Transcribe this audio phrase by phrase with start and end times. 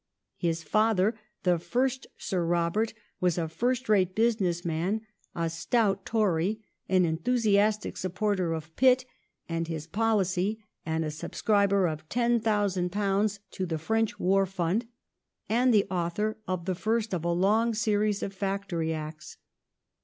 [0.37, 1.13] His father,
[1.43, 5.01] the first Sir Robert, was a first rate business man,
[5.35, 9.05] a stout Tory, an enthusiastic supporter of Pitt
[9.47, 14.87] and his policy, a subscriber of £10,000 to the French War Fund,
[15.47, 19.37] and the author of the first of a long series of Factory Acts.